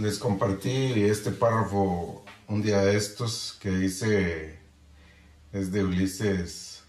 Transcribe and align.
les 0.00 0.18
compartí 0.18 1.04
este 1.04 1.30
párrafo 1.30 2.24
un 2.48 2.62
día 2.62 2.78
de 2.80 2.96
estos 2.96 3.58
que 3.60 3.70
dice, 3.70 4.58
es 5.52 5.72
de 5.72 5.84
Ulises 5.84 6.84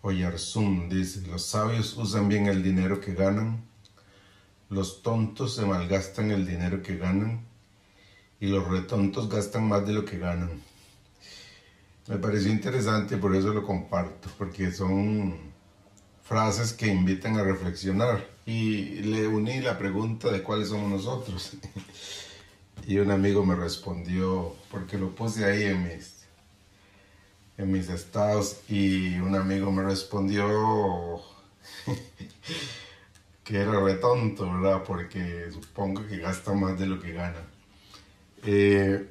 Oyarzún, 0.00 0.88
dice, 0.88 1.26
los 1.26 1.44
sabios 1.44 1.94
usan 1.98 2.26
bien 2.28 2.46
el 2.46 2.62
dinero 2.62 3.00
que 3.00 3.14
ganan, 3.14 3.68
los 4.70 5.02
tontos 5.02 5.56
se 5.56 5.66
malgastan 5.66 6.30
el 6.30 6.46
dinero 6.46 6.82
que 6.82 6.96
ganan 6.96 7.46
y 8.40 8.46
los 8.46 8.66
retontos 8.66 9.28
gastan 9.28 9.68
más 9.68 9.86
de 9.86 9.92
lo 9.92 10.06
que 10.06 10.18
ganan. 10.18 10.62
Me 12.06 12.16
pareció 12.16 12.50
interesante, 12.50 13.18
por 13.18 13.36
eso 13.36 13.52
lo 13.52 13.62
comparto, 13.62 14.30
porque 14.38 14.72
son 14.72 15.52
frases 16.22 16.72
que 16.72 16.86
invitan 16.86 17.36
a 17.36 17.42
reflexionar. 17.42 18.26
Y 18.46 19.02
le 19.02 19.26
uní 19.26 19.60
la 19.60 19.76
pregunta 19.76 20.30
de 20.30 20.42
cuáles 20.42 20.68
somos 20.68 20.88
nosotros. 20.88 21.52
y 22.86 22.98
un 22.98 23.10
amigo 23.10 23.44
me 23.44 23.54
respondió, 23.54 24.54
porque 24.70 24.98
lo 24.98 25.14
puse 25.14 25.44
ahí 25.44 25.64
en 25.64 25.82
mis, 25.84 26.24
en 27.56 27.72
mis 27.72 27.88
estados, 27.88 28.60
y 28.68 29.18
un 29.18 29.34
amigo 29.34 29.70
me 29.72 29.82
respondió 29.82 31.20
que 33.44 33.56
era 33.56 33.80
retonto, 33.80 34.52
¿verdad? 34.52 34.82
Porque 34.86 35.50
supongo 35.50 36.06
que 36.06 36.18
gasta 36.18 36.52
más 36.52 36.78
de 36.78 36.86
lo 36.86 37.00
que 37.00 37.12
gana. 37.12 37.42
Eh, 38.44 39.06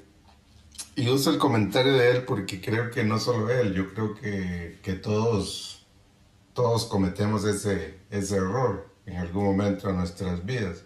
y 0.96 1.10
uso 1.10 1.30
el 1.30 1.38
comentario 1.38 1.94
de 1.94 2.12
él 2.12 2.24
porque 2.24 2.60
creo 2.60 2.90
que 2.90 3.04
no 3.04 3.20
solo 3.20 3.52
él, 3.52 3.74
yo 3.74 3.94
creo 3.94 4.16
que, 4.16 4.80
que 4.82 4.94
todos, 4.94 5.86
todos 6.54 6.86
cometemos 6.86 7.46
ese, 7.46 8.00
ese 8.10 8.38
error 8.38 8.90
en 9.06 9.18
algún 9.18 9.44
momento 9.44 9.88
de 9.88 9.94
nuestras 9.94 10.46
vidas. 10.46 10.84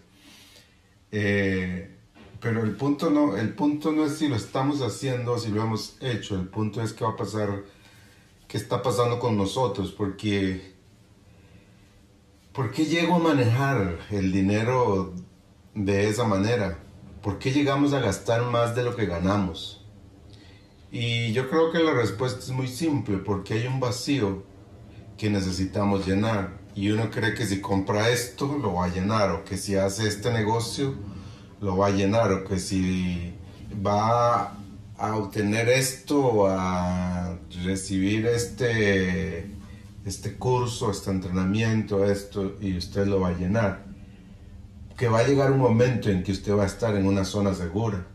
Eh, 1.10 1.96
pero 2.42 2.64
el 2.64 2.72
punto, 2.72 3.08
no, 3.08 3.36
el 3.36 3.54
punto 3.54 3.92
no 3.92 4.04
es 4.04 4.18
si 4.18 4.26
lo 4.26 4.34
estamos 4.34 4.82
haciendo 4.82 5.38
si 5.38 5.50
lo 5.50 5.62
hemos 5.62 5.96
hecho, 6.00 6.34
el 6.34 6.48
punto 6.48 6.82
es 6.82 6.92
qué 6.92 7.04
va 7.04 7.10
a 7.10 7.16
pasar, 7.16 7.62
qué 8.48 8.58
está 8.58 8.82
pasando 8.82 9.20
con 9.20 9.36
nosotros, 9.36 9.92
porque 9.92 10.74
¿por 12.52 12.72
qué 12.72 12.84
llego 12.84 13.14
a 13.14 13.18
manejar 13.20 13.96
el 14.10 14.32
dinero 14.32 15.14
de 15.76 16.08
esa 16.08 16.24
manera? 16.24 16.80
¿Por 17.22 17.38
qué 17.38 17.52
llegamos 17.52 17.92
a 17.92 18.00
gastar 18.00 18.42
más 18.42 18.74
de 18.74 18.82
lo 18.82 18.96
que 18.96 19.06
ganamos? 19.06 19.84
Y 20.90 21.32
yo 21.32 21.48
creo 21.48 21.70
que 21.70 21.78
la 21.78 21.94
respuesta 21.94 22.40
es 22.40 22.50
muy 22.50 22.66
simple, 22.66 23.18
porque 23.18 23.54
hay 23.54 23.68
un 23.68 23.78
vacío 23.78 24.42
que 25.16 25.30
necesitamos 25.30 26.06
llenar. 26.06 26.58
Y 26.74 26.90
uno 26.90 27.08
cree 27.10 27.34
que 27.34 27.46
si 27.46 27.60
compra 27.60 28.10
esto, 28.10 28.58
lo 28.60 28.74
va 28.74 28.86
a 28.86 28.88
llenar, 28.88 29.30
o 29.30 29.44
que 29.44 29.56
si 29.56 29.76
hace 29.76 30.08
este 30.08 30.32
negocio, 30.32 30.94
lo 31.62 31.78
va 31.78 31.86
a 31.86 31.90
llenar, 31.90 32.30
o 32.32 32.44
que 32.44 32.58
si 32.58 33.32
va 33.84 34.52
a 34.98 35.16
obtener 35.16 35.70
esto, 35.70 36.46
a 36.46 37.38
recibir 37.64 38.26
este, 38.26 39.46
este 40.04 40.34
curso, 40.34 40.90
este 40.90 41.10
entrenamiento, 41.10 42.04
esto, 42.04 42.56
y 42.60 42.76
usted 42.76 43.06
lo 43.06 43.20
va 43.20 43.28
a 43.28 43.38
llenar. 43.38 43.84
Que 44.98 45.08
va 45.08 45.20
a 45.20 45.26
llegar 45.26 45.50
un 45.50 45.60
momento 45.60 46.10
en 46.10 46.22
que 46.22 46.32
usted 46.32 46.54
va 46.54 46.64
a 46.64 46.66
estar 46.66 46.94
en 46.94 47.06
una 47.06 47.24
zona 47.24 47.54
segura 47.54 48.12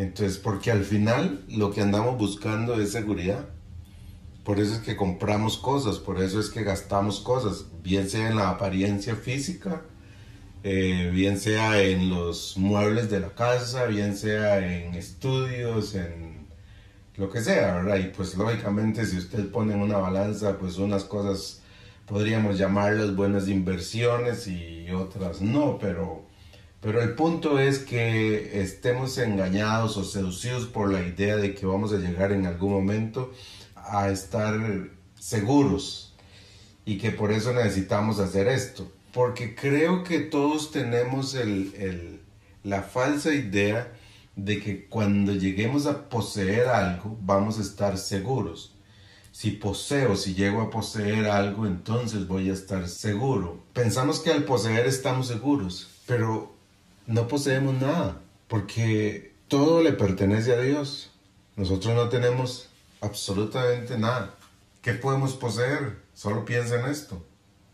entonces, 0.00 0.38
porque 0.38 0.70
al 0.70 0.82
final 0.82 1.44
lo 1.50 1.70
que 1.70 1.82
andamos 1.82 2.16
buscando 2.16 2.80
es 2.80 2.90
seguridad. 2.90 3.50
Por 4.44 4.58
eso 4.58 4.72
es 4.72 4.80
que 4.80 4.96
compramos 4.96 5.58
cosas, 5.58 5.98
por 5.98 6.22
eso 6.22 6.40
es 6.40 6.48
que 6.48 6.62
gastamos 6.62 7.20
cosas, 7.20 7.66
bien 7.82 8.08
sea 8.08 8.30
en 8.30 8.36
la 8.36 8.48
apariencia 8.48 9.14
física, 9.14 9.82
eh, 10.62 11.10
bien 11.12 11.38
sea 11.38 11.82
en 11.82 12.10
los 12.10 12.56
muebles 12.56 13.10
de 13.10 13.20
la 13.20 13.30
casa, 13.30 13.86
bien 13.86 14.16
sea 14.16 14.58
en 14.58 14.94
estudios, 14.94 15.94
en 15.94 16.46
lo 17.16 17.30
que 17.30 17.40
sea, 17.40 17.76
¿verdad? 17.76 17.98
Y 17.98 18.08
pues 18.08 18.34
lógicamente 18.36 19.06
si 19.06 19.18
usted 19.18 19.50
pone 19.50 19.74
en 19.74 19.80
una 19.80 19.98
balanza, 19.98 20.58
pues 20.58 20.78
unas 20.78 21.04
cosas 21.04 21.62
podríamos 22.06 22.58
llamarlas 22.58 23.14
buenas 23.14 23.48
inversiones 23.48 24.46
y 24.48 24.90
otras 24.90 25.40
no, 25.40 25.78
pero 25.78 26.30
pero 26.80 27.02
el 27.02 27.14
punto 27.14 27.58
es 27.58 27.80
que 27.80 28.62
estemos 28.62 29.18
engañados 29.18 29.98
o 29.98 30.04
seducidos 30.04 30.64
por 30.66 30.90
la 30.90 31.02
idea 31.02 31.36
de 31.36 31.54
que 31.54 31.66
vamos 31.66 31.92
a 31.92 31.98
llegar 31.98 32.32
en 32.32 32.46
algún 32.46 32.72
momento 32.72 33.32
a 33.76 34.08
estar 34.10 34.58
seguros 35.18 36.14
y 36.86 36.96
que 36.96 37.10
por 37.10 37.32
eso 37.32 37.52
necesitamos 37.52 38.18
hacer 38.18 38.48
esto. 38.48 38.90
Porque 39.12 39.54
creo 39.54 40.04
que 40.04 40.20
todos 40.20 40.70
tenemos 40.70 41.36
la 42.62 42.82
falsa 42.82 43.34
idea 43.34 43.92
de 44.36 44.60
que 44.60 44.86
cuando 44.86 45.32
lleguemos 45.32 45.86
a 45.86 46.08
poseer 46.08 46.68
algo 46.68 47.18
vamos 47.20 47.58
a 47.58 47.62
estar 47.62 47.98
seguros. 47.98 48.74
Si 49.32 49.52
poseo, 49.52 50.16
si 50.16 50.34
llego 50.34 50.60
a 50.60 50.70
poseer 50.70 51.26
algo, 51.26 51.66
entonces 51.66 52.26
voy 52.26 52.50
a 52.50 52.52
estar 52.52 52.88
seguro. 52.88 53.62
Pensamos 53.72 54.20
que 54.20 54.30
al 54.30 54.44
poseer 54.44 54.86
estamos 54.86 55.28
seguros, 55.28 55.88
pero 56.06 56.52
no 57.06 57.28
poseemos 57.28 57.74
nada, 57.80 58.20
porque 58.48 59.32
todo 59.48 59.82
le 59.82 59.92
pertenece 59.92 60.52
a 60.52 60.60
Dios. 60.60 61.10
Nosotros 61.56 61.94
no 61.94 62.08
tenemos 62.08 62.68
absolutamente 63.00 63.98
nada. 63.98 64.34
¿Qué 64.82 64.94
podemos 64.94 65.34
poseer? 65.34 65.98
Solo 66.14 66.44
piensa 66.44 66.80
en 66.80 66.86
esto. 66.86 67.24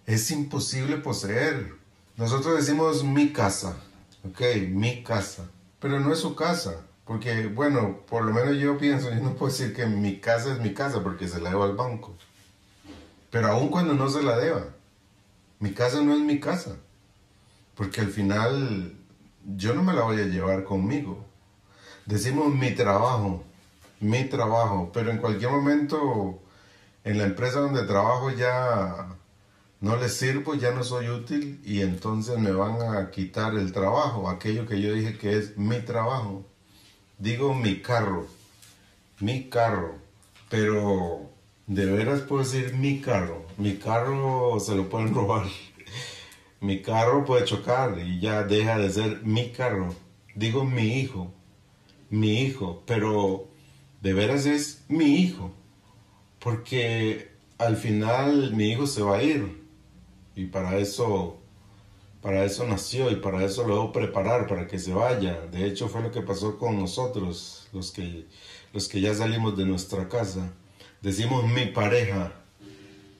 Es 0.07 0.31
imposible 0.31 0.99
poseer. 0.99 1.75
Nosotros 2.17 2.57
decimos 2.57 3.03
mi 3.03 3.33
casa, 3.33 3.77
ok, 4.25 4.41
mi 4.69 5.03
casa, 5.03 5.51
pero 5.81 5.99
no 5.99 6.13
es 6.13 6.21
su 6.21 6.37
casa, 6.37 6.87
porque 7.05 7.49
bueno, 7.49 8.03
por 8.09 8.25
lo 8.25 8.33
menos 8.33 8.57
yo 8.57 8.79
pienso, 8.79 9.11
yo 9.11 9.17
no 9.17 9.35
puedo 9.35 9.51
decir 9.51 9.75
que 9.75 9.85
mi 9.87 10.21
casa 10.21 10.53
es 10.53 10.61
mi 10.61 10.73
casa 10.73 11.03
porque 11.03 11.27
se 11.27 11.41
la 11.41 11.51
debo 11.51 11.65
al 11.65 11.75
banco. 11.75 12.15
Pero 13.31 13.49
aun 13.49 13.69
cuando 13.69 13.95
no 13.95 14.09
se 14.09 14.23
la 14.23 14.39
deba, 14.39 14.69
mi 15.59 15.73
casa 15.73 16.01
no 16.01 16.15
es 16.15 16.21
mi 16.21 16.39
casa, 16.39 16.77
porque 17.75 18.01
al 18.01 18.13
final 18.13 18.95
yo 19.57 19.75
no 19.75 19.83
me 19.83 19.93
la 19.93 20.03
voy 20.03 20.21
a 20.21 20.27
llevar 20.27 20.63
conmigo. 20.63 21.25
Decimos 22.07 22.55
mi 22.55 22.71
trabajo, 22.71 23.43
mi 23.99 24.25
trabajo, 24.25 24.89
pero 24.95 25.11
en 25.11 25.19
cualquier 25.19 25.51
momento 25.51 26.41
en 27.03 27.19
la 27.19 27.25
empresa 27.25 27.59
donde 27.59 27.83
trabajo 27.83 28.31
ya 28.31 29.17
no 29.81 29.97
les 29.97 30.17
sirvo, 30.17 30.55
ya 30.55 30.73
no 30.73 30.83
soy 30.85 31.09
útil 31.09 31.61
y 31.65 31.83
entonces 31.83 32.39
me 32.39 32.53
van 32.53 32.97
a 32.97 33.11
quitar 33.11 33.55
el 33.55 33.73
trabajo, 33.73 34.29
aquello 34.29 34.67
que 34.67 34.81
yo 34.81 34.93
dije 34.93 35.19
que 35.19 35.37
es 35.37 35.57
mi 35.57 35.81
trabajo. 35.81 36.45
Digo 37.19 37.55
mi 37.55 37.81
carro, 37.81 38.27
mi 39.21 39.49
carro, 39.49 39.97
pero 40.49 41.31
de 41.67 41.87
veras 41.87 42.21
puedo 42.23 42.43
decir 42.43 42.75
mi 42.75 43.01
carro, 43.01 43.47
mi 43.57 43.77
carro 43.77 44.59
se 44.61 44.75
lo 44.75 44.89
pueden 44.89 45.15
robar 45.15 45.47
mi 46.61 46.81
carro 46.81 47.25
puede 47.25 47.45
chocar 47.45 47.99
y 47.99 48.19
ya 48.19 48.43
deja 48.43 48.79
de 48.79 48.91
ser 48.91 49.23
mi 49.23 49.51
carro. 49.51 49.95
Digo 50.35 50.65
mi 50.65 50.99
hijo, 50.99 51.33
mi 52.11 52.41
hijo, 52.41 52.83
pero 52.87 53.49
de 54.01 54.13
veras 54.13 54.47
es 54.47 54.85
mi 54.89 55.17
hijo, 55.17 55.53
porque 56.39 57.31
al 57.59 57.77
final 57.77 58.55
mi 58.55 58.71
hijo 58.71 58.87
se 58.87 59.03
va 59.03 59.19
a 59.19 59.23
ir 59.23 59.66
y 60.37 60.47
para 60.47 60.77
eso 60.79 61.41
para 62.23 62.45
eso 62.45 62.67
nació 62.67 63.11
y 63.11 63.17
para 63.17 63.45
eso 63.45 63.67
lo 63.67 63.75
debo 63.75 63.93
preparar 63.93 64.47
para 64.49 64.67
que 64.67 64.79
se 64.79 64.93
vaya. 64.93 65.41
De 65.53 65.65
hecho 65.65 65.89
fue 65.89 66.03
lo 66.03 66.11
que 66.11 66.23
pasó 66.23 66.59
con 66.59 66.79
nosotros, 66.79 67.69
los 67.73 67.93
que 67.93 68.27
los 68.73 68.89
que 68.89 69.01
ya 69.01 69.15
salimos 69.15 69.57
de 69.57 69.65
nuestra 69.65 70.09
casa. 70.09 70.53
Decimos 71.01 71.49
mi 71.49 71.67
pareja, 71.67 72.33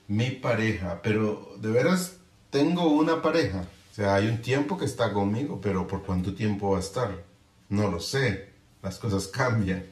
mi 0.07 0.31
pareja, 0.31 1.01
pero 1.01 1.55
de 1.59 1.71
veras 1.71 2.17
tengo 2.49 2.87
una 2.87 3.21
pareja. 3.21 3.65
O 3.91 3.95
sea, 3.95 4.15
hay 4.15 4.27
un 4.27 4.41
tiempo 4.41 4.77
que 4.77 4.85
está 4.85 5.13
conmigo, 5.13 5.59
pero 5.61 5.87
¿por 5.87 6.03
cuánto 6.03 6.35
tiempo 6.35 6.71
va 6.71 6.77
a 6.77 6.81
estar? 6.81 7.23
No 7.69 7.89
lo 7.89 7.99
sé. 7.99 8.49
Las 8.83 8.99
cosas 8.99 9.27
cambian. 9.27 9.85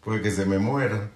Puede 0.00 0.22
que 0.22 0.30
se 0.30 0.46
me 0.46 0.58
muera, 0.58 1.10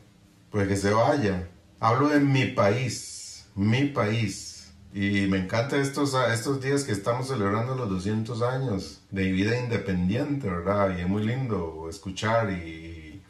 puede 0.50 0.68
que 0.68 0.76
se 0.76 0.90
vaya. 0.90 1.48
Hablo 1.78 2.08
de 2.08 2.20
mi 2.20 2.46
país, 2.46 3.46
mi 3.54 3.86
país. 3.86 4.49
Y 4.92 5.26
me 5.28 5.38
encanta 5.38 5.76
estos, 5.76 6.14
estos 6.14 6.60
días 6.60 6.82
que 6.82 6.92
estamos 6.92 7.28
celebrando 7.28 7.76
los 7.76 7.88
200 7.88 8.42
años 8.42 9.02
de 9.10 9.30
vida 9.30 9.58
independiente, 9.58 10.48
¿verdad? 10.48 10.96
Y 10.96 11.02
es 11.02 11.08
muy 11.08 11.24
lindo 11.24 11.86
escuchar 11.88 12.50
y, 12.50 13.22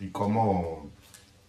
y 0.00 0.08
cómo 0.12 0.90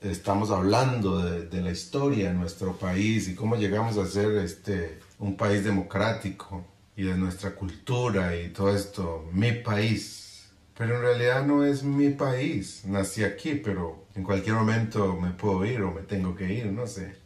estamos 0.01 0.51
hablando 0.51 1.19
de, 1.19 1.61
la 1.61 1.71
historia 1.71 2.29
de 2.29 2.35
nuestro 2.35 2.73
país 2.77 3.27
y 3.27 3.35
cómo 3.35 3.55
llegamos 3.55 3.97
a 3.97 4.05
ser 4.05 4.37
este, 4.37 4.99
un 5.19 5.35
país 5.35 5.63
democrático 5.63 6.65
y 6.95 7.03
de 7.03 7.15
nuestra 7.17 7.55
cultura 7.55 8.35
y 8.35 8.49
todo 8.49 8.75
esto, 8.75 9.27
mi 9.31 9.51
país. 9.51 10.49
Pero 10.77 10.97
en 10.97 11.01
realidad 11.01 11.45
no 11.45 11.63
es 11.63 11.83
mi 11.83 12.09
país, 12.09 12.83
nací 12.85 13.23
aquí, 13.23 13.55
pero 13.55 14.05
en 14.15 14.23
cualquier 14.23 14.55
momento 14.55 15.15
me 15.15 15.31
puedo 15.31 15.65
ir 15.65 15.81
o 15.81 15.91
me 15.91 16.01
tengo 16.01 16.35
que 16.35 16.51
ir, 16.51 16.67
no 16.67 16.85
sé. 16.85 17.24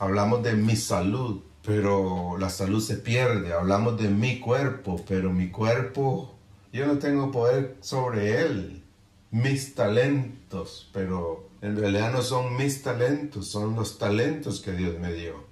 Hablamos 0.00 0.42
de 0.42 0.54
mi 0.54 0.76
salud, 0.76 1.42
pero 1.62 2.38
la 2.38 2.48
salud 2.48 2.80
se 2.80 2.96
pierde. 2.96 3.52
Hablamos 3.52 4.00
de 4.00 4.08
mi 4.08 4.40
cuerpo, 4.40 5.04
pero 5.06 5.30
mi 5.30 5.50
cuerpo 5.50 6.38
Yo 6.72 6.86
no 6.86 6.98
tengo 6.98 7.30
poder 7.30 7.76
sobre 7.80 8.40
él. 8.40 8.82
Mis 9.30 9.74
talentos, 9.74 10.88
pero 10.94 11.50
en 11.60 11.76
realidad 11.76 12.12
no 12.12 12.22
son 12.22 12.56
mis 12.56 12.82
talentos, 12.82 13.48
son 13.48 13.76
los 13.76 13.98
talentos 13.98 14.62
que 14.62 14.72
Dios 14.72 14.98
me 14.98 15.12
dio. 15.12 15.44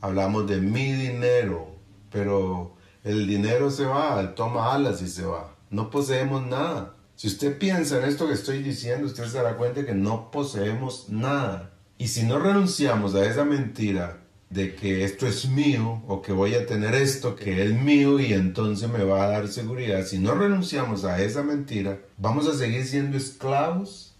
Hablamos 0.00 0.48
de 0.48 0.60
mi 0.60 0.90
dinero, 0.90 1.68
pero 2.10 2.74
el 3.04 3.28
dinero 3.28 3.70
se 3.70 3.86
va, 3.86 4.34
toma 4.34 4.74
alas 4.74 5.00
y 5.00 5.06
se 5.06 5.24
va. 5.24 5.54
No 5.70 5.90
poseemos 5.90 6.44
nada. 6.44 6.96
Si 7.14 7.28
usted 7.28 7.56
piensa 7.56 7.98
en 7.98 8.06
esto 8.06 8.26
que 8.26 8.34
estoy 8.34 8.64
diciendo, 8.64 9.06
usted 9.06 9.26
se 9.26 9.36
dará 9.36 9.56
cuenta 9.56 9.86
que 9.86 9.94
no 9.94 10.32
poseemos 10.32 11.08
nada. 11.08 11.75
Y 11.98 12.08
si 12.08 12.24
no 12.24 12.38
renunciamos 12.38 13.14
a 13.14 13.24
esa 13.24 13.44
mentira 13.44 14.18
de 14.50 14.74
que 14.74 15.04
esto 15.04 15.26
es 15.26 15.48
mío 15.48 16.02
o 16.06 16.22
que 16.22 16.32
voy 16.32 16.54
a 16.54 16.66
tener 16.66 16.94
esto 16.94 17.34
que 17.34 17.64
es 17.64 17.72
mío 17.72 18.20
y 18.20 18.32
entonces 18.32 18.88
me 18.88 19.02
va 19.02 19.24
a 19.24 19.28
dar 19.28 19.48
seguridad, 19.48 20.04
si 20.06 20.18
no 20.18 20.34
renunciamos 20.34 21.04
a 21.04 21.20
esa 21.22 21.42
mentira, 21.42 21.98
vamos 22.18 22.46
a 22.46 22.54
seguir 22.54 22.86
siendo 22.86 23.16
esclavos 23.16 24.14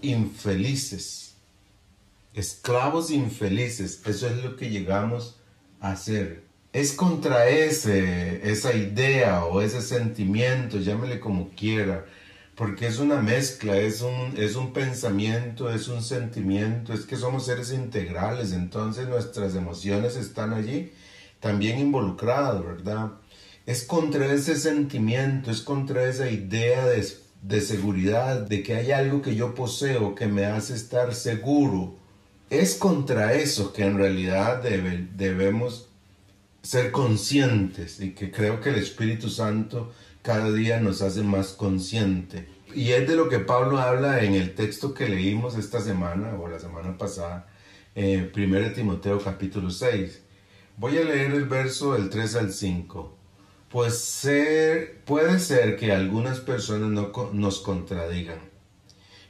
infelices. 0.00 1.34
Esclavos 2.34 3.10
infelices, 3.10 4.00
eso 4.06 4.28
es 4.28 4.44
lo 4.44 4.56
que 4.56 4.70
llegamos 4.70 5.36
a 5.80 5.92
hacer. 5.92 6.44
Es 6.72 6.92
contra 6.92 7.48
ese, 7.48 8.48
esa 8.48 8.74
idea 8.74 9.44
o 9.44 9.60
ese 9.60 9.82
sentimiento, 9.82 10.78
llámele 10.78 11.18
como 11.18 11.50
quiera, 11.50 12.04
porque 12.58 12.88
es 12.88 12.98
una 12.98 13.22
mezcla, 13.22 13.76
es 13.76 14.00
un, 14.02 14.34
es 14.36 14.56
un 14.56 14.72
pensamiento, 14.72 15.70
es 15.70 15.86
un 15.86 16.02
sentimiento, 16.02 16.92
es 16.92 17.02
que 17.02 17.14
somos 17.14 17.46
seres 17.46 17.72
integrales, 17.72 18.52
entonces 18.52 19.06
nuestras 19.06 19.54
emociones 19.54 20.16
están 20.16 20.52
allí 20.52 20.90
también 21.38 21.78
involucradas, 21.78 22.64
¿verdad? 22.64 23.12
Es 23.64 23.84
contra 23.84 24.26
ese 24.26 24.56
sentimiento, 24.56 25.52
es 25.52 25.60
contra 25.60 26.08
esa 26.08 26.28
idea 26.28 26.84
de, 26.84 27.06
de 27.42 27.60
seguridad, 27.60 28.40
de 28.40 28.64
que 28.64 28.74
hay 28.74 28.90
algo 28.90 29.22
que 29.22 29.36
yo 29.36 29.54
poseo 29.54 30.16
que 30.16 30.26
me 30.26 30.44
hace 30.44 30.74
estar 30.74 31.14
seguro. 31.14 31.94
Es 32.50 32.74
contra 32.74 33.34
eso 33.34 33.72
que 33.72 33.84
en 33.84 33.98
realidad 33.98 34.64
debe, 34.64 35.06
debemos 35.16 35.90
ser 36.62 36.90
conscientes 36.90 38.00
y 38.00 38.14
que 38.14 38.32
creo 38.32 38.60
que 38.60 38.70
el 38.70 38.76
Espíritu 38.76 39.30
Santo 39.30 39.92
cada 40.22 40.50
día 40.52 40.80
nos 40.80 41.02
hace 41.02 41.22
más 41.22 41.48
consciente. 41.48 42.48
Y 42.74 42.92
es 42.92 43.08
de 43.08 43.16
lo 43.16 43.28
que 43.28 43.38
Pablo 43.38 43.78
habla 43.78 44.22
en 44.22 44.34
el 44.34 44.54
texto 44.54 44.92
que 44.94 45.08
leímos 45.08 45.56
esta 45.56 45.80
semana 45.80 46.34
o 46.38 46.48
la 46.48 46.58
semana 46.58 46.98
pasada, 46.98 47.48
en 47.94 48.30
1 48.34 48.72
Timoteo 48.72 49.18
capítulo 49.18 49.70
6. 49.70 50.22
Voy 50.76 50.98
a 50.98 51.04
leer 51.04 51.32
el 51.32 51.44
verso 51.46 51.94
del 51.94 52.10
3 52.10 52.36
al 52.36 52.52
5. 52.52 53.16
Pues 53.70 54.28
puede 55.04 55.38
ser 55.40 55.76
que 55.76 55.92
algunas 55.92 56.40
personas 56.40 56.90
no, 56.90 57.12
nos 57.32 57.60
contradigan. 57.60 58.38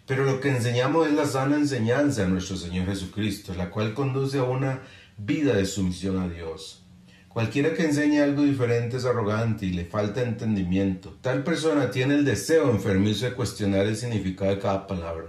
Pero 0.06 0.24
lo 0.24 0.40
que 0.40 0.48
enseñamos 0.48 1.06
es 1.06 1.12
la 1.12 1.26
sana 1.26 1.56
enseñanza 1.56 2.22
de 2.22 2.28
nuestro 2.28 2.56
Señor 2.56 2.86
Jesucristo, 2.86 3.54
la 3.54 3.70
cual 3.70 3.94
conduce 3.94 4.38
a 4.38 4.44
una 4.44 4.82
vida 5.16 5.54
de 5.54 5.66
sumisión 5.66 6.18
a 6.18 6.28
Dios. 6.28 6.84
Cualquiera 7.28 7.74
que 7.74 7.84
enseñe 7.84 8.20
algo 8.20 8.42
diferente 8.42 8.96
es 8.96 9.04
arrogante 9.04 9.66
y 9.66 9.72
le 9.72 9.84
falta 9.84 10.22
entendimiento. 10.22 11.16
Tal 11.20 11.44
persona 11.44 11.90
tiene 11.90 12.14
el 12.14 12.24
deseo 12.24 12.70
enfermizo 12.70 13.26
de 13.26 13.34
cuestionar 13.34 13.86
el 13.86 13.96
significado 13.96 14.50
de 14.50 14.58
cada 14.58 14.86
palabra. 14.86 15.26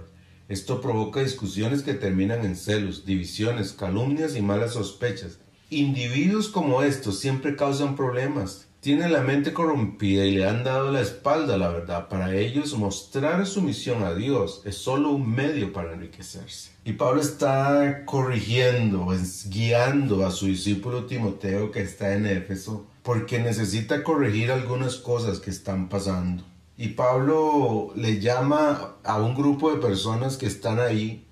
Esto 0.48 0.80
provoca 0.80 1.22
discusiones 1.22 1.82
que 1.82 1.94
terminan 1.94 2.44
en 2.44 2.56
celos, 2.56 3.04
divisiones, 3.04 3.72
calumnias 3.72 4.34
y 4.34 4.42
malas 4.42 4.72
sospechas. 4.72 5.38
Individuos 5.68 6.48
como 6.48 6.82
estos 6.82 7.20
siempre 7.20 7.54
causan 7.54 7.94
problemas, 7.94 8.69
tienen 8.80 9.12
la 9.12 9.20
mente 9.20 9.52
corrompida 9.52 10.24
y 10.24 10.32
le 10.32 10.48
han 10.48 10.64
dado 10.64 10.90
la 10.90 11.02
espalda 11.02 11.58
la 11.58 11.68
verdad. 11.68 12.08
Para 12.08 12.34
ellos 12.34 12.76
mostrar 12.78 13.46
sumisión 13.46 14.02
a 14.02 14.14
Dios 14.14 14.62
es 14.64 14.76
solo 14.76 15.10
un 15.10 15.30
medio 15.30 15.72
para 15.72 15.92
enriquecerse. 15.92 16.70
Y 16.84 16.94
Pablo 16.94 17.20
está 17.20 18.04
corrigiendo, 18.06 19.06
guiando 19.46 20.26
a 20.26 20.30
su 20.30 20.46
discípulo 20.46 21.04
Timoteo 21.04 21.70
que 21.70 21.82
está 21.82 22.14
en 22.14 22.26
Éfeso 22.26 22.86
porque 23.02 23.38
necesita 23.38 24.02
corregir 24.02 24.50
algunas 24.50 24.96
cosas 24.96 25.40
que 25.40 25.50
están 25.50 25.88
pasando. 25.88 26.44
Y 26.78 26.88
Pablo 26.88 27.92
le 27.96 28.20
llama 28.20 28.94
a 29.04 29.20
un 29.20 29.34
grupo 29.34 29.70
de 29.70 29.80
personas 29.80 30.38
que 30.38 30.46
están 30.46 30.80
ahí 30.80 31.26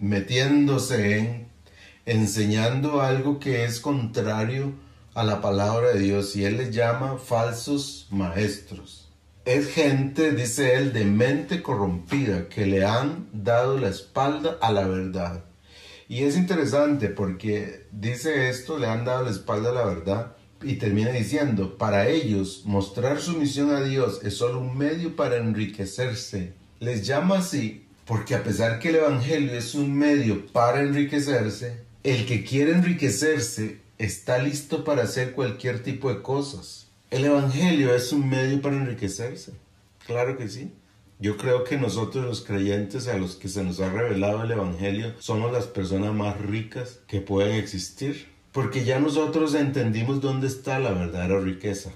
metiéndose 0.00 1.18
en, 1.18 1.48
enseñando 2.06 3.00
algo 3.00 3.38
que 3.38 3.64
es 3.64 3.78
contrario 3.78 4.72
a 5.14 5.24
la 5.24 5.40
palabra 5.40 5.92
de 5.92 6.00
Dios 6.00 6.36
y 6.36 6.44
él 6.44 6.58
les 6.58 6.70
llama 6.70 7.18
falsos 7.18 8.06
maestros. 8.10 9.08
Es 9.44 9.72
gente, 9.72 10.32
dice 10.32 10.74
él, 10.74 10.92
de 10.92 11.04
mente 11.04 11.62
corrompida 11.62 12.48
que 12.48 12.66
le 12.66 12.84
han 12.84 13.28
dado 13.32 13.78
la 13.78 13.88
espalda 13.88 14.58
a 14.60 14.70
la 14.72 14.86
verdad. 14.86 15.44
Y 16.08 16.24
es 16.24 16.36
interesante 16.36 17.08
porque 17.08 17.86
dice 17.90 18.48
esto, 18.48 18.78
le 18.78 18.86
han 18.86 19.04
dado 19.04 19.24
la 19.24 19.30
espalda 19.30 19.70
a 19.70 19.74
la 19.74 19.84
verdad 19.84 20.36
y 20.62 20.74
termina 20.74 21.10
diciendo, 21.10 21.78
para 21.78 22.08
ellos 22.08 22.62
mostrar 22.66 23.20
sumisión 23.20 23.70
a 23.70 23.82
Dios 23.82 24.20
es 24.22 24.36
solo 24.36 24.60
un 24.60 24.76
medio 24.76 25.16
para 25.16 25.36
enriquecerse. 25.36 26.54
Les 26.78 27.06
llama 27.06 27.38
así 27.38 27.86
porque 28.04 28.34
a 28.34 28.42
pesar 28.42 28.80
que 28.80 28.88
el 28.88 28.96
Evangelio 28.96 29.52
es 29.52 29.74
un 29.74 29.96
medio 29.96 30.46
para 30.48 30.80
enriquecerse, 30.80 31.84
el 32.02 32.26
que 32.26 32.44
quiere 32.44 32.72
enriquecerse 32.72 33.78
está 34.00 34.38
listo 34.38 34.82
para 34.82 35.02
hacer 35.02 35.32
cualquier 35.32 35.82
tipo 35.82 36.08
de 36.08 36.22
cosas. 36.22 36.88
El 37.10 37.26
Evangelio 37.26 37.94
es 37.94 38.12
un 38.12 38.30
medio 38.30 38.62
para 38.62 38.76
enriquecerse. 38.76 39.52
Claro 40.06 40.38
que 40.38 40.48
sí. 40.48 40.72
Yo 41.18 41.36
creo 41.36 41.64
que 41.64 41.76
nosotros 41.76 42.24
los 42.24 42.40
creyentes 42.40 43.08
a 43.08 43.18
los 43.18 43.36
que 43.36 43.48
se 43.48 43.62
nos 43.62 43.78
ha 43.80 43.90
revelado 43.90 44.42
el 44.42 44.52
Evangelio 44.52 45.12
somos 45.18 45.52
las 45.52 45.66
personas 45.66 46.14
más 46.14 46.40
ricas 46.40 47.00
que 47.06 47.20
pueden 47.20 47.56
existir. 47.56 48.28
Porque 48.52 48.84
ya 48.84 48.98
nosotros 49.00 49.54
entendimos 49.54 50.22
dónde 50.22 50.46
está 50.46 50.78
la 50.78 50.92
verdadera 50.92 51.38
riqueza. 51.38 51.90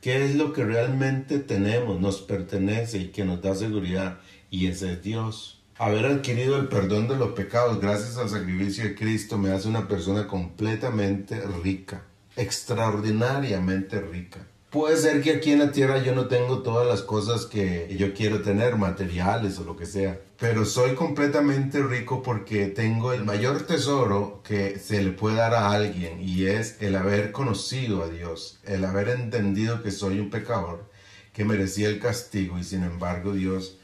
¿Qué 0.00 0.24
es 0.24 0.36
lo 0.36 0.52
que 0.52 0.64
realmente 0.64 1.40
tenemos, 1.40 2.00
nos 2.00 2.20
pertenece 2.20 2.98
y 2.98 3.08
que 3.08 3.24
nos 3.24 3.42
da 3.42 3.56
seguridad? 3.56 4.20
Y 4.48 4.68
ese 4.68 4.92
es 4.92 5.02
Dios. 5.02 5.57
Haber 5.80 6.06
adquirido 6.06 6.56
el 6.56 6.66
perdón 6.66 7.06
de 7.06 7.16
los 7.16 7.34
pecados 7.34 7.80
gracias 7.80 8.16
al 8.16 8.28
sacrificio 8.28 8.82
de 8.82 8.96
Cristo 8.96 9.38
me 9.38 9.52
hace 9.52 9.68
una 9.68 9.86
persona 9.86 10.26
completamente 10.26 11.40
rica, 11.62 12.02
extraordinariamente 12.34 14.00
rica. 14.00 14.40
Puede 14.70 14.96
ser 14.96 15.22
que 15.22 15.30
aquí 15.30 15.52
en 15.52 15.60
la 15.60 15.70
tierra 15.70 16.02
yo 16.02 16.16
no 16.16 16.26
tengo 16.26 16.62
todas 16.62 16.84
las 16.84 17.02
cosas 17.02 17.46
que 17.46 17.94
yo 17.96 18.12
quiero 18.12 18.42
tener, 18.42 18.74
materiales 18.74 19.60
o 19.60 19.64
lo 19.64 19.76
que 19.76 19.86
sea, 19.86 20.18
pero 20.40 20.64
soy 20.64 20.96
completamente 20.96 21.80
rico 21.80 22.24
porque 22.24 22.66
tengo 22.66 23.12
el 23.12 23.24
mayor 23.24 23.62
tesoro 23.62 24.42
que 24.42 24.80
se 24.80 25.00
le 25.00 25.12
puede 25.12 25.36
dar 25.36 25.54
a 25.54 25.70
alguien 25.70 26.20
y 26.20 26.46
es 26.46 26.82
el 26.82 26.96
haber 26.96 27.30
conocido 27.30 28.02
a 28.02 28.08
Dios, 28.08 28.58
el 28.64 28.84
haber 28.84 29.10
entendido 29.10 29.80
que 29.80 29.92
soy 29.92 30.18
un 30.18 30.28
pecador, 30.28 30.90
que 31.32 31.44
merecía 31.44 31.86
el 31.86 32.00
castigo 32.00 32.58
y 32.58 32.64
sin 32.64 32.82
embargo 32.82 33.32
Dios 33.32 33.78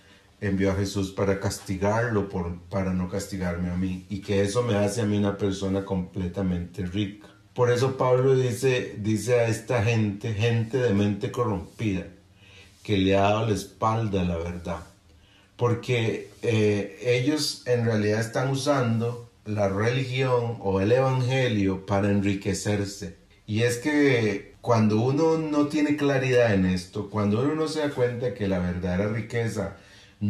envió 0.46 0.72
a 0.72 0.76
Jesús 0.76 1.10
para 1.10 1.40
castigarlo, 1.40 2.28
por, 2.28 2.58
para 2.70 2.92
no 2.92 3.08
castigarme 3.08 3.70
a 3.70 3.76
mí, 3.76 4.06
y 4.08 4.20
que 4.20 4.42
eso 4.42 4.62
me 4.62 4.76
hace 4.76 5.02
a 5.02 5.06
mí 5.06 5.16
una 5.16 5.36
persona 5.36 5.84
completamente 5.84 6.84
rica. 6.86 7.28
Por 7.54 7.70
eso 7.70 7.96
Pablo 7.96 8.34
dice, 8.34 8.96
dice 8.98 9.34
a 9.34 9.46
esta 9.46 9.82
gente, 9.82 10.34
gente 10.34 10.78
de 10.78 10.92
mente 10.92 11.30
corrompida, 11.30 12.06
que 12.82 12.98
le 12.98 13.16
ha 13.16 13.22
dado 13.22 13.46
la 13.46 13.54
espalda 13.54 14.22
a 14.22 14.24
la 14.24 14.36
verdad, 14.36 14.80
porque 15.56 16.30
eh, 16.42 16.98
ellos 17.02 17.62
en 17.66 17.84
realidad 17.84 18.20
están 18.20 18.50
usando 18.50 19.30
la 19.44 19.68
religión 19.68 20.56
o 20.60 20.80
el 20.80 20.92
evangelio 20.92 21.86
para 21.86 22.10
enriquecerse. 22.10 23.16
Y 23.46 23.62
es 23.62 23.78
que 23.78 24.54
cuando 24.60 25.00
uno 25.00 25.36
no 25.36 25.68
tiene 25.68 25.96
claridad 25.96 26.54
en 26.54 26.64
esto, 26.64 27.10
cuando 27.10 27.42
uno 27.42 27.54
no 27.54 27.68
se 27.68 27.80
da 27.80 27.90
cuenta 27.90 28.34
que 28.34 28.48
la 28.48 28.58
verdadera 28.58 29.08
riqueza 29.08 29.76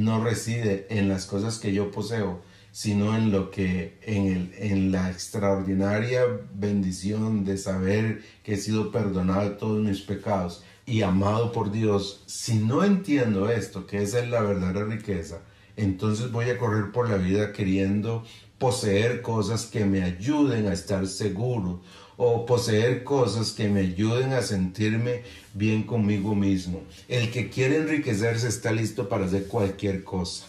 no 0.02 0.22
reside 0.22 0.86
en 0.90 1.08
las 1.08 1.26
cosas 1.26 1.58
que 1.58 1.72
yo 1.72 1.90
poseo, 1.90 2.42
sino 2.72 3.16
en 3.16 3.30
lo 3.30 3.50
que, 3.50 3.98
en, 4.02 4.26
el, 4.26 4.54
en 4.58 4.92
la 4.92 5.10
extraordinaria 5.10 6.22
bendición 6.52 7.44
de 7.44 7.56
saber 7.56 8.22
que 8.42 8.54
he 8.54 8.56
sido 8.56 8.90
perdonado 8.90 9.52
todos 9.52 9.82
mis 9.82 10.00
pecados 10.00 10.64
y 10.84 11.02
amado 11.02 11.52
por 11.52 11.70
Dios. 11.70 12.24
Si 12.26 12.56
no 12.56 12.82
entiendo 12.82 13.48
esto, 13.48 13.86
que 13.86 14.02
esa 14.02 14.18
es 14.18 14.28
la 14.28 14.42
verdadera 14.42 14.86
riqueza, 14.86 15.42
entonces 15.76 16.32
voy 16.32 16.50
a 16.50 16.58
correr 16.58 16.90
por 16.90 17.08
la 17.08 17.16
vida 17.16 17.52
queriendo 17.52 18.24
poseer 18.58 19.22
cosas 19.22 19.66
que 19.66 19.84
me 19.84 20.02
ayuden 20.02 20.66
a 20.66 20.72
estar 20.72 21.06
seguro 21.06 21.80
o 22.16 22.46
poseer 22.46 23.04
cosas 23.04 23.52
que 23.52 23.68
me 23.68 23.80
ayuden 23.80 24.32
a 24.32 24.42
sentirme 24.42 25.22
bien 25.52 25.82
conmigo 25.82 26.34
mismo. 26.34 26.82
El 27.08 27.30
que 27.30 27.50
quiere 27.50 27.76
enriquecerse 27.76 28.48
está 28.48 28.72
listo 28.72 29.08
para 29.08 29.26
hacer 29.26 29.46
cualquier 29.48 30.04
cosa. 30.04 30.46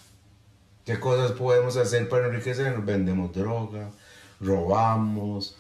¿Qué 0.86 1.00
cosas 1.00 1.31
podemos 1.31 1.77
hacer 1.77 2.07
para 2.10 2.27
enriquecernos? 2.27 2.86
Vendemos 2.86 3.34
droga, 3.34 3.89
robamos, 4.39 5.57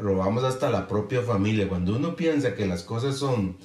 robamos 0.00 0.42
hasta 0.42 0.70
la 0.70 0.88
propia 0.88 1.22
familia. 1.22 1.68
Cuando 1.68 1.94
uno 1.94 2.16
piensa 2.16 2.54
que 2.54 2.66
las 2.66 2.82
cosas 2.82 3.16
son 3.16 3.56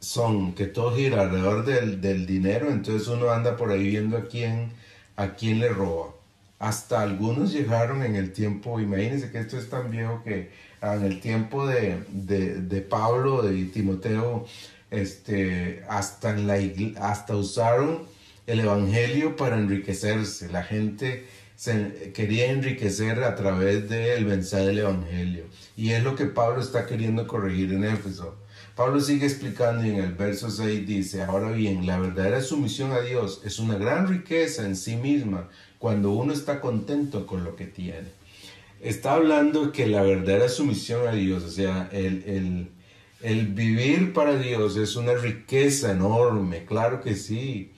son 0.00 0.54
que 0.54 0.66
todo 0.66 0.96
gira 0.96 1.20
alrededor 1.20 1.64
del, 1.64 2.00
del, 2.00 2.26
dinero, 2.26 2.70
entonces 2.70 3.06
uno 3.06 3.30
anda 3.30 3.56
por 3.56 3.70
ahí 3.70 3.86
viendo 3.86 4.16
a 4.16 4.24
quién, 4.24 4.72
a 5.16 5.34
quién 5.34 5.60
le 5.60 5.68
roba. 5.68 6.14
Hasta 6.58 7.02
algunos 7.02 7.52
llegaron 7.52 8.02
en 8.02 8.16
el 8.16 8.32
tiempo, 8.32 8.80
imagínense 8.80 9.30
que 9.30 9.38
esto 9.38 9.58
es 9.58 9.68
tan 9.68 9.90
viejo 9.90 10.22
que 10.24 10.50
en 10.82 11.02
el 11.04 11.20
tiempo 11.20 11.66
de, 11.66 12.04
de, 12.08 12.60
de 12.62 12.80
Pablo, 12.80 13.42
de 13.42 13.64
Timoteo, 13.66 14.46
este, 14.90 15.84
hasta, 15.88 16.30
en 16.30 16.46
la 16.46 16.58
hasta 17.00 17.36
usaron 17.36 18.04
el 18.46 18.60
Evangelio 18.60 19.36
para 19.36 19.58
enriquecerse. 19.58 20.50
La 20.50 20.64
gente 20.64 21.26
se 21.56 22.12
quería 22.14 22.50
enriquecer 22.50 23.22
a 23.22 23.36
través 23.36 23.88
del 23.88 24.24
mensaje 24.26 24.66
del 24.66 24.78
Evangelio. 24.78 25.44
Y 25.76 25.90
es 25.90 26.02
lo 26.02 26.16
que 26.16 26.26
Pablo 26.26 26.60
está 26.60 26.86
queriendo 26.86 27.26
corregir 27.26 27.72
en 27.72 27.84
Éfeso. 27.84 28.36
Pablo 28.74 29.00
sigue 29.00 29.26
explicando 29.26 29.84
y 29.84 29.90
en 29.90 29.96
el 29.96 30.14
verso 30.14 30.50
6 30.50 30.86
dice, 30.86 31.22
ahora 31.22 31.50
bien, 31.50 31.86
la 31.86 31.98
verdadera 31.98 32.40
sumisión 32.40 32.92
a 32.92 33.00
Dios 33.00 33.42
es 33.44 33.58
una 33.58 33.76
gran 33.76 34.08
riqueza 34.08 34.64
en 34.64 34.74
sí 34.74 34.96
misma 34.96 35.48
cuando 35.78 36.12
uno 36.12 36.32
está 36.32 36.60
contento 36.60 37.26
con 37.26 37.44
lo 37.44 37.56
que 37.56 37.66
tiene. 37.66 38.19
Está 38.80 39.14
hablando 39.14 39.72
que 39.72 39.86
la 39.86 40.02
verdadera 40.02 40.48
sumisión 40.48 41.06
a 41.06 41.12
Dios, 41.12 41.44
o 41.44 41.50
sea, 41.50 41.90
el, 41.92 42.70
el, 43.22 43.46
vivir 43.48 44.14
para 44.14 44.36
Dios 44.36 44.76
es 44.78 44.96
una 44.96 45.14
riqueza 45.14 45.92
enorme, 45.92 46.64
claro 46.64 47.02
que 47.02 47.14
sí. 47.14 47.72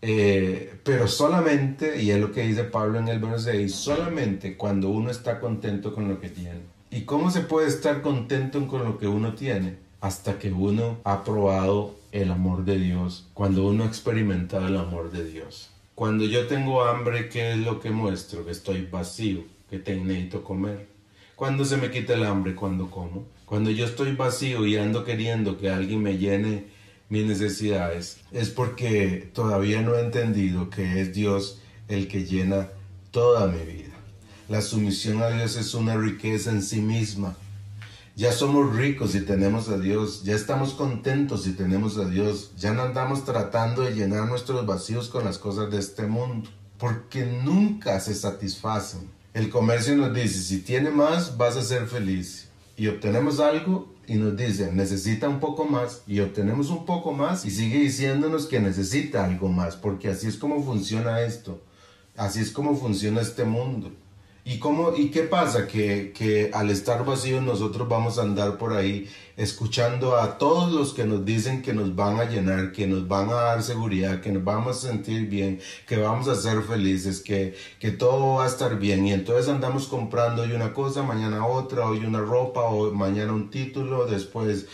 Eh, 0.00 0.80
pero 0.82 1.06
solamente, 1.06 2.02
y 2.02 2.10
es 2.10 2.18
lo 2.18 2.32
que 2.32 2.42
dice 2.42 2.64
Pablo 2.64 2.98
en 2.98 3.08
el 3.08 3.20
verso 3.20 3.50
6, 3.50 3.74
solamente 3.74 4.56
cuando 4.56 4.88
uno 4.88 5.10
está 5.10 5.38
contento 5.38 5.94
con 5.94 6.08
lo 6.08 6.18
que 6.18 6.30
tiene. 6.30 6.60
¿Y 6.90 7.02
cómo 7.02 7.30
se 7.30 7.40
puede 7.40 7.68
estar 7.68 8.02
contento 8.02 8.66
con 8.66 8.84
lo 8.84 8.98
que 8.98 9.06
uno 9.06 9.34
tiene? 9.34 9.76
Hasta 10.00 10.38
que 10.38 10.50
uno 10.50 10.98
ha 11.04 11.24
probado 11.24 11.94
el 12.10 12.30
amor 12.30 12.64
de 12.64 12.78
Dios, 12.78 13.28
cuando 13.34 13.66
uno 13.66 13.84
ha 13.84 13.86
experimentado 13.86 14.66
el 14.66 14.76
amor 14.76 15.12
de 15.12 15.24
Dios. 15.24 15.70
Cuando 15.94 16.24
yo 16.24 16.46
tengo 16.46 16.84
hambre, 16.84 17.28
¿qué 17.28 17.52
es 17.52 17.58
lo 17.58 17.78
que 17.78 17.90
muestro? 17.90 18.44
Que 18.44 18.50
estoy 18.50 18.86
vacío, 18.90 19.44
que 19.72 19.78
te 19.78 19.96
necesito 19.96 20.44
comer. 20.44 20.86
Cuando 21.34 21.64
se 21.64 21.78
me 21.78 21.90
quita 21.90 22.12
el 22.12 22.24
hambre, 22.24 22.54
cuando 22.54 22.90
como. 22.90 23.24
Cuando 23.46 23.70
yo 23.70 23.86
estoy 23.86 24.14
vacío 24.14 24.66
y 24.66 24.76
ando 24.76 25.02
queriendo 25.02 25.56
que 25.56 25.70
alguien 25.70 26.02
me 26.02 26.18
llene 26.18 26.66
mis 27.08 27.24
necesidades, 27.24 28.18
es 28.32 28.50
porque 28.50 29.30
todavía 29.32 29.80
no 29.80 29.94
he 29.94 30.00
entendido 30.02 30.68
que 30.68 31.00
es 31.00 31.14
Dios 31.14 31.62
el 31.88 32.06
que 32.06 32.26
llena 32.26 32.68
toda 33.12 33.46
mi 33.46 33.64
vida. 33.64 33.94
La 34.50 34.60
sumisión 34.60 35.22
a 35.22 35.30
Dios 35.30 35.56
es 35.56 35.72
una 35.72 35.96
riqueza 35.96 36.50
en 36.50 36.62
sí 36.62 36.82
misma. 36.82 37.34
Ya 38.14 38.30
somos 38.32 38.76
ricos 38.76 39.12
si 39.12 39.22
tenemos 39.22 39.70
a 39.70 39.78
Dios, 39.78 40.22
ya 40.22 40.34
estamos 40.34 40.74
contentos 40.74 41.44
si 41.44 41.52
tenemos 41.54 41.96
a 41.96 42.04
Dios, 42.04 42.52
ya 42.58 42.74
no 42.74 42.82
andamos 42.82 43.24
tratando 43.24 43.84
de 43.84 43.94
llenar 43.94 44.28
nuestros 44.28 44.66
vacíos 44.66 45.08
con 45.08 45.24
las 45.24 45.38
cosas 45.38 45.70
de 45.70 45.78
este 45.78 46.06
mundo, 46.06 46.50
porque 46.76 47.24
nunca 47.24 47.98
se 48.00 48.14
satisfacen. 48.14 49.21
El 49.34 49.48
comercio 49.48 49.96
nos 49.96 50.12
dice, 50.12 50.42
si 50.42 50.58
tiene 50.58 50.90
más, 50.90 51.38
vas 51.38 51.56
a 51.56 51.62
ser 51.62 51.86
feliz. 51.86 52.50
Y 52.76 52.88
obtenemos 52.88 53.40
algo 53.40 53.94
y 54.06 54.16
nos 54.16 54.36
dice, 54.36 54.70
necesita 54.72 55.26
un 55.26 55.40
poco 55.40 55.64
más 55.64 56.02
y 56.06 56.20
obtenemos 56.20 56.68
un 56.68 56.84
poco 56.84 57.12
más 57.12 57.46
y 57.46 57.50
sigue 57.50 57.78
diciéndonos 57.78 58.44
que 58.44 58.60
necesita 58.60 59.24
algo 59.24 59.48
más, 59.48 59.76
porque 59.76 60.08
así 60.08 60.26
es 60.26 60.36
como 60.36 60.62
funciona 60.62 61.22
esto, 61.22 61.62
así 62.14 62.40
es 62.40 62.50
como 62.50 62.76
funciona 62.76 63.22
este 63.22 63.44
mundo. 63.44 63.90
¿Y, 64.44 64.58
cómo, 64.58 64.92
¿Y 64.96 65.10
qué 65.10 65.22
pasa? 65.22 65.68
Que, 65.68 66.12
que 66.12 66.50
al 66.52 66.70
estar 66.70 67.04
vacíos 67.04 67.42
nosotros 67.42 67.88
vamos 67.88 68.18
a 68.18 68.22
andar 68.22 68.58
por 68.58 68.72
ahí 68.72 69.08
escuchando 69.36 70.16
a 70.16 70.36
todos 70.36 70.72
los 70.72 70.92
que 70.94 71.04
nos 71.04 71.24
dicen 71.24 71.62
que 71.62 71.72
nos 71.72 71.94
van 71.94 72.18
a 72.18 72.24
llenar, 72.24 72.72
que 72.72 72.88
nos 72.88 73.06
van 73.06 73.30
a 73.30 73.34
dar 73.34 73.62
seguridad, 73.62 74.20
que 74.20 74.32
nos 74.32 74.42
vamos 74.42 74.84
a 74.84 74.88
sentir 74.88 75.28
bien, 75.28 75.60
que 75.86 75.96
vamos 75.96 76.26
a 76.26 76.34
ser 76.34 76.62
felices, 76.62 77.20
que, 77.20 77.54
que 77.78 77.92
todo 77.92 78.36
va 78.36 78.44
a 78.44 78.48
estar 78.48 78.78
bien. 78.78 79.06
Y 79.06 79.12
entonces 79.12 79.48
andamos 79.48 79.86
comprando 79.86 80.42
hoy 80.42 80.52
una 80.52 80.72
cosa, 80.72 81.02
mañana 81.02 81.46
otra, 81.46 81.86
hoy 81.86 82.04
una 82.04 82.20
ropa, 82.20 82.62
o 82.62 82.92
mañana 82.92 83.32
un 83.32 83.48
título, 83.48 84.06
después 84.06 84.66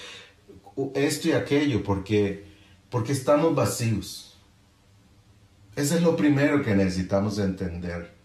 esto 0.95 1.29
y 1.29 1.33
aquello, 1.33 1.83
porque, 1.83 2.47
porque 2.89 3.13
estamos 3.13 3.55
vacíos. 3.55 4.39
Eso 5.77 5.95
es 5.95 6.03
lo 6.03 6.17
primero 6.17 6.63
que 6.63 6.75
necesitamos 6.75 7.39
entender. 7.39 8.18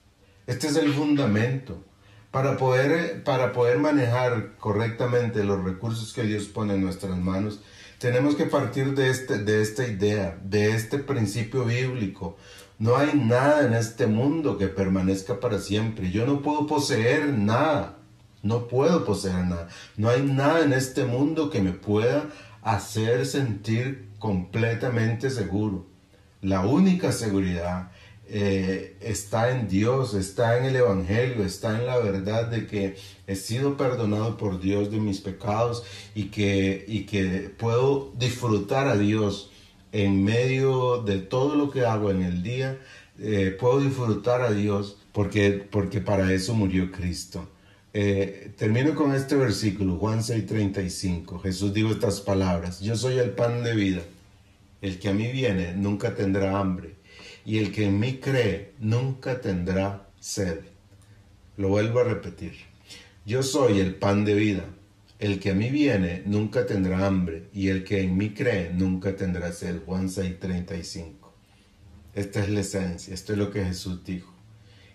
Este 0.45 0.67
es 0.67 0.75
el 0.75 0.91
fundamento. 0.93 1.83
Para 2.31 2.57
poder, 2.57 3.23
para 3.23 3.53
poder 3.53 3.77
manejar 3.77 4.55
correctamente 4.57 5.43
los 5.43 5.63
recursos 5.63 6.13
que 6.13 6.23
Dios 6.23 6.45
pone 6.45 6.73
en 6.73 6.81
nuestras 6.81 7.17
manos, 7.17 7.61
tenemos 7.99 8.35
que 8.35 8.45
partir 8.45 8.95
de, 8.95 9.09
este, 9.09 9.37
de 9.37 9.61
esta 9.61 9.87
idea, 9.87 10.37
de 10.43 10.71
este 10.71 10.97
principio 10.97 11.63
bíblico. 11.63 12.35
No 12.77 12.97
hay 12.97 13.11
nada 13.13 13.65
en 13.65 13.73
este 13.73 14.07
mundo 14.07 14.57
que 14.57 14.67
permanezca 14.67 15.39
para 15.39 15.59
siempre. 15.59 16.11
Yo 16.11 16.25
no 16.25 16.41
puedo 16.41 16.67
poseer 16.67 17.29
nada. 17.29 17.99
No 18.41 18.67
puedo 18.67 19.05
poseer 19.05 19.45
nada. 19.45 19.69
No 19.95 20.09
hay 20.09 20.23
nada 20.23 20.61
en 20.61 20.73
este 20.73 21.05
mundo 21.05 21.49
que 21.49 21.61
me 21.61 21.71
pueda 21.71 22.25
hacer 22.61 23.25
sentir 23.25 24.09
completamente 24.19 25.29
seguro. 25.29 25.85
La 26.41 26.65
única 26.65 27.13
seguridad 27.13 27.91
eh, 28.29 28.95
está 29.01 29.51
en 29.51 29.67
Dios, 29.67 30.13
está 30.13 30.57
en 30.57 30.65
el 30.65 30.75
Evangelio, 30.77 31.43
está 31.43 31.77
en 31.77 31.85
la 31.85 31.97
verdad 31.97 32.47
de 32.47 32.65
que 32.67 32.95
he 33.27 33.35
sido 33.35 33.75
perdonado 33.75 34.37
por 34.37 34.59
Dios 34.61 34.91
de 34.91 34.99
mis 34.99 35.19
pecados 35.19 35.83
y 36.15 36.25
que, 36.25 36.85
y 36.87 37.05
que 37.05 37.51
puedo 37.57 38.13
disfrutar 38.17 38.87
a 38.87 38.97
Dios 38.97 39.51
en 39.91 40.23
medio 40.23 41.03
de 41.03 41.19
todo 41.19 41.55
lo 41.55 41.69
que 41.69 41.85
hago 41.85 42.11
en 42.11 42.23
el 42.23 42.43
día. 42.43 42.79
Eh, 43.19 43.55
puedo 43.59 43.81
disfrutar 43.81 44.41
a 44.41 44.51
Dios 44.51 44.97
porque, 45.11 45.51
porque 45.69 46.01
para 46.01 46.31
eso 46.31 46.53
murió 46.53 46.91
Cristo. 46.91 47.49
Eh, 47.93 48.53
termino 48.57 48.95
con 48.95 49.13
este 49.13 49.35
versículo, 49.35 49.97
Juan 49.97 50.23
6:35. 50.23 51.41
Jesús 51.41 51.73
dijo 51.73 51.91
estas 51.91 52.21
palabras, 52.21 52.79
yo 52.79 52.95
soy 52.95 53.19
el 53.19 53.31
pan 53.31 53.63
de 53.63 53.75
vida. 53.75 54.01
El 54.81 54.97
que 54.99 55.09
a 55.09 55.13
mí 55.13 55.31
viene 55.31 55.73
nunca 55.75 56.15
tendrá 56.15 56.59
hambre 56.59 57.02
y 57.45 57.57
el 57.59 57.71
que 57.71 57.85
en 57.85 57.99
mí 57.99 58.17
cree 58.17 58.73
nunca 58.79 59.41
tendrá 59.41 60.07
sed. 60.19 60.59
Lo 61.57 61.69
vuelvo 61.69 61.99
a 61.99 62.03
repetir. 62.03 62.53
Yo 63.25 63.43
soy 63.43 63.79
el 63.79 63.95
pan 63.95 64.25
de 64.25 64.33
vida. 64.33 64.65
El 65.19 65.39
que 65.39 65.51
a 65.51 65.53
mí 65.53 65.69
viene 65.69 66.23
nunca 66.25 66.65
tendrá 66.65 67.05
hambre, 67.05 67.47
y 67.53 67.69
el 67.69 67.85
que 67.85 68.01
en 68.01 68.17
mí 68.17 68.31
cree 68.31 68.71
nunca 68.73 69.15
tendrá 69.15 69.51
sed. 69.53 69.81
Juan 69.85 70.09
6:35. 70.09 71.31
Esta 72.13 72.41
es 72.41 72.49
la 72.49 72.59
esencia, 72.59 73.13
esto 73.13 73.33
es 73.33 73.39
lo 73.39 73.49
que 73.49 73.63
Jesús 73.63 74.03
dijo. 74.03 74.33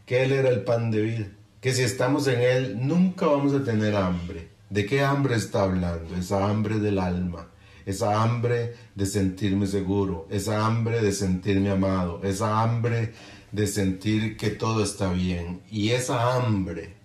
Que 0.05 0.25
Él 0.25 0.33
era 0.33 0.51
el 0.51 0.63
pan 0.65 0.91
de 0.91 1.01
vida, 1.03 1.27
que 1.61 1.73
si 1.73 1.83
estamos 1.83 2.27
en 2.29 2.41
Él 2.41 2.87
nunca 2.87 3.27
vamos 3.27 3.55
a 3.55 3.65
tener 3.65 3.97
hambre. 3.97 4.49
¿De 4.71 4.85
qué 4.85 5.03
hambre 5.03 5.37
está 5.37 5.63
hablando? 5.63 6.15
Esa 6.15 6.47
hambre 6.49 6.79
del 6.79 6.99
alma, 6.99 7.49
esa 7.89 8.23
hambre 8.23 8.75
de 8.95 9.07
sentirme 9.07 9.67
seguro, 9.67 10.27
esa 10.31 10.67
hambre 10.67 11.01
de 11.01 11.11
sentirme 11.11 11.71
amado, 11.71 12.21
esa 12.23 12.61
hambre 12.61 13.15
de 13.51 13.67
sentir 13.67 14.37
que 14.37 14.51
todo 14.51 14.85
está 14.85 15.11
bien. 15.11 15.63
Y 15.71 15.93
esa 15.93 16.37
hambre 16.37 16.97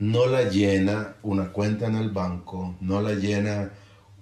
no 0.00 0.26
la 0.26 0.42
llena 0.48 1.14
una 1.22 1.52
cuenta 1.52 1.86
en 1.86 1.94
el 1.94 2.10
banco, 2.10 2.74
no 2.80 3.00
la 3.00 3.12
llena 3.12 3.70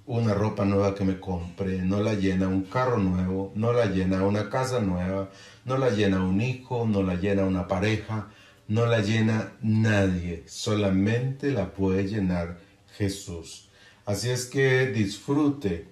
una 0.05 0.35
ropa 0.35 0.67
nueva 0.67 0.95
que 0.95 1.05
me 1.05 1.19
compre, 1.19 1.79
no 1.79 2.03
la 2.03 2.13
llena 2.13 2.47
un 2.47 2.65
carro 2.65 2.99
nuevo, 2.99 3.51
no 3.55 3.73
la 3.73 3.87
llena 3.87 4.23
una 4.25 4.51
casa 4.51 4.81
nueva, 4.81 5.31
no 5.65 5.79
la 5.79 5.89
llena 5.89 6.23
un 6.23 6.43
hijo, 6.43 6.87
no 6.87 7.03
la 7.03 7.15
llena 7.15 7.47
una 7.47 7.67
pareja, 7.67 8.29
no 8.69 8.85
la 8.85 9.01
llena 9.01 9.55
nadie, 9.63 10.45
solamente 10.47 11.53
la 11.53 11.73
puede 11.73 12.07
llenar 12.07 12.59
Jesús. 12.99 13.70
Así 14.11 14.29
es 14.29 14.47
que 14.47 14.89
disfrute, 14.89 15.87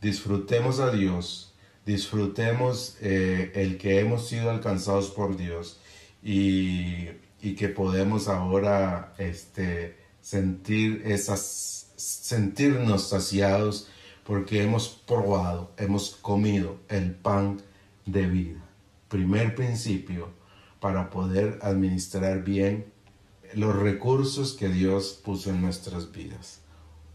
disfrutemos 0.00 0.80
a 0.80 0.90
Dios, 0.90 1.54
disfrutemos 1.86 2.96
eh, 3.00 3.52
el 3.54 3.78
que 3.78 4.00
hemos 4.00 4.26
sido 4.26 4.50
alcanzados 4.50 5.10
por 5.10 5.36
Dios 5.36 5.78
y, 6.20 7.10
que 7.56 7.68
podemos 7.68 8.26
ahora 8.26 9.14
este, 9.18 9.96
sentir 10.20 11.04
sentirnos 11.28 13.08
saciados 13.08 13.86
porque 14.24 14.64
hemos 14.64 14.88
probado, 14.88 15.70
hemos 15.76 16.16
comido 16.16 16.80
el 16.88 17.12
pan 17.14 17.62
de 18.04 18.26
vida. 18.26 18.64
Primer 19.06 19.54
principio 19.54 20.30
para 20.80 21.08
poder 21.08 21.60
administrar 21.62 22.42
bien 22.42 22.92
los 23.54 23.76
recursos 23.76 24.54
que 24.54 24.68
Dios 24.68 25.20
puso 25.24 25.50
en 25.50 25.62
nuestras 25.62 26.10
vidas 26.10 26.62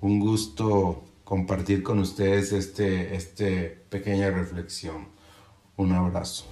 un 0.01 0.19
gusto 0.19 1.03
compartir 1.23 1.83
con 1.83 1.99
ustedes 1.99 2.51
este, 2.51 3.15
este 3.15 3.69
pequeña 3.89 4.29
reflexión. 4.29 5.07
Un 5.77 5.91
abrazo. 5.91 6.45